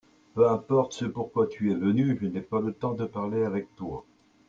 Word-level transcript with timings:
Peu 0.33 0.49
importe 0.49 0.93
ce 0.93 1.05
pourquoi 1.05 1.45
tu 1.45 1.71
es 1.71 1.75
venu, 1.75 2.17
je 2.19 2.25
n'ai 2.25 2.41
pas 2.41 2.59
le 2.59 2.73
temps 2.73 2.93
de 2.93 3.05
parler 3.05 3.43
avec 3.43 3.67
toi. 3.75 4.03